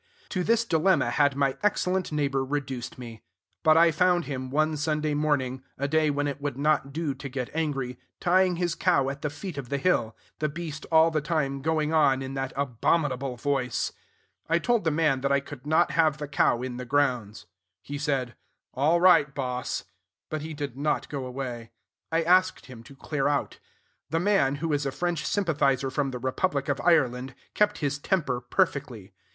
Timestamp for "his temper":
27.85-28.41